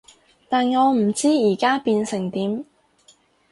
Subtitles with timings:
[0.49, 2.65] 但我唔知而家變成點